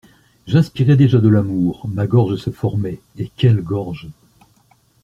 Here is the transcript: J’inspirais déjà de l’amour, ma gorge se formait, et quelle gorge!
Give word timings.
J’inspirais 0.47 0.95
déjà 0.95 1.19
de 1.19 1.29
l’amour, 1.29 1.87
ma 1.87 2.07
gorge 2.07 2.35
se 2.37 2.49
formait, 2.49 2.99
et 3.19 3.29
quelle 3.37 3.61
gorge! 3.61 4.09